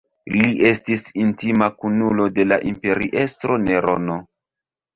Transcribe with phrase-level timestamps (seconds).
[0.35, 4.21] Li estis intima kunulo de la imperiestro Nerono.